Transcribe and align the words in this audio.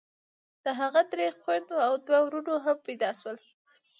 د 0.63 0.65
هغه 0.79 1.01
درې 1.11 1.27
خويندې 1.41 1.75
او 1.87 1.93
دوه 2.07 2.19
ورونه 2.25 2.53
هم 2.65 2.77
پيدا 2.87 3.09
سول. 3.19 3.37